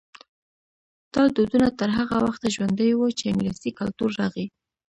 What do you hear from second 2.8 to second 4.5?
وو چې انګلیسي کلتور راغی.